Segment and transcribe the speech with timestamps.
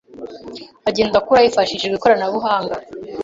[0.89, 2.75] agenda akura hifashishijwe ikoranabuhanga